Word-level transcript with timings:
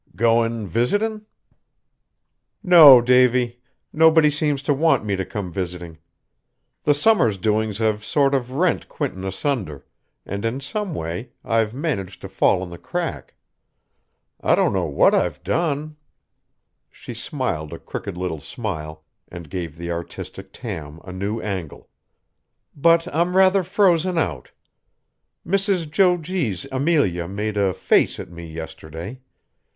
"Goin' 0.15 0.65
visitin'?" 0.67 1.27
"No, 2.63 3.01
Davy; 3.01 3.59
nobody 3.93 4.31
seems 4.31 4.63
to 4.63 4.73
want 4.73 5.05
me 5.05 5.15
to 5.15 5.23
come 5.23 5.51
visiting. 5.53 5.99
The 6.85 6.95
summer's 6.95 7.37
doings 7.37 7.77
have 7.77 8.03
sort 8.03 8.33
of 8.33 8.49
rent 8.49 8.89
Quinton 8.89 9.23
asunder, 9.23 9.85
and 10.25 10.43
in 10.43 10.59
some 10.59 10.95
way 10.95 11.33
I've 11.45 11.75
managed 11.75 12.19
to 12.21 12.29
fall 12.29 12.63
in 12.63 12.71
the 12.71 12.79
crack. 12.79 13.35
I 14.41 14.55
don't 14.55 14.73
know 14.73 14.85
what 14.87 15.13
I've 15.13 15.43
done," 15.43 15.97
she 16.89 17.13
smiled 17.13 17.71
a 17.71 17.77
crooked 17.77 18.17
little 18.17 18.41
smile, 18.41 19.03
and 19.27 19.51
gave 19.51 19.77
the 19.77 19.91
artistic 19.91 20.51
Tam 20.51 20.99
a 21.03 21.11
new 21.11 21.39
angle, 21.41 21.89
"but 22.75 23.07
I'm 23.13 23.37
rather 23.37 23.61
frozen 23.61 24.17
out. 24.17 24.49
Mrs. 25.45 25.91
Jo 25.91 26.17
G.'s 26.17 26.65
Amelia 26.71 27.27
made 27.27 27.55
a 27.55 27.71
'face' 27.71 28.19
at 28.19 28.31
me 28.31 28.47
yesterday. 28.47 29.21